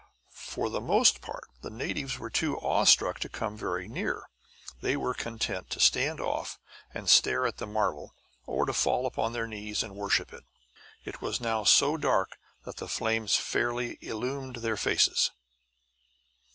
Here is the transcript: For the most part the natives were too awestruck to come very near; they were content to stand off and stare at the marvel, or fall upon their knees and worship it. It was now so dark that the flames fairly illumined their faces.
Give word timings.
For 0.33 0.71
the 0.71 0.81
most 0.81 1.21
part 1.21 1.43
the 1.61 1.69
natives 1.69 2.17
were 2.17 2.31
too 2.31 2.59
awestruck 2.59 3.19
to 3.19 3.29
come 3.29 3.55
very 3.55 3.87
near; 3.87 4.23
they 4.81 4.97
were 4.97 5.13
content 5.13 5.69
to 5.69 5.79
stand 5.79 6.19
off 6.19 6.57
and 6.91 7.07
stare 7.07 7.45
at 7.45 7.57
the 7.57 7.67
marvel, 7.67 8.15
or 8.47 8.65
fall 8.73 9.05
upon 9.05 9.33
their 9.33 9.45
knees 9.45 9.83
and 9.83 9.95
worship 9.95 10.33
it. 10.33 10.45
It 11.05 11.21
was 11.21 11.39
now 11.39 11.65
so 11.65 11.97
dark 11.97 12.39
that 12.65 12.77
the 12.77 12.87
flames 12.89 13.35
fairly 13.35 13.99
illumined 14.01 14.55
their 14.55 14.75
faces. 14.75 15.29